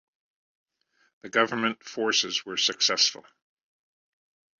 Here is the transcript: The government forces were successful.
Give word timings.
The 1.21 1.29
government 1.29 1.83
forces 1.83 2.43
were 2.43 2.57
successful. 2.57 3.23